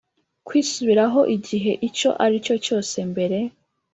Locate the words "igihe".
1.35-1.71